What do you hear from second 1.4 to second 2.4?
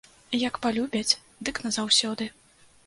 дык назаўсёды.